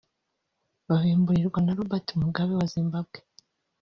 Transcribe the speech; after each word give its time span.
babimburirwa 0.87 1.59
na 1.61 1.75
Robert 1.77 2.07
Mugabe 2.21 2.51
wa 2.59 2.65
Zimbabwe 2.73 3.17